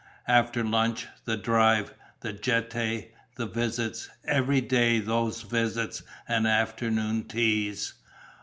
[0.27, 7.93] After lunch, the drive, the Jetée, the visits; every day, those visits and afternoon teas.